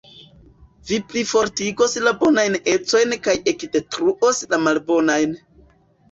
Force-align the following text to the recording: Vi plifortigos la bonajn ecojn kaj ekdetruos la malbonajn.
Vi 0.91 0.97
plifortigos 1.09 1.91
la 2.05 2.13
bonajn 2.23 2.57
ecojn 2.73 3.13
kaj 3.27 3.35
ekdetruos 3.51 4.41
la 4.55 4.59
malbonajn. 4.69 5.37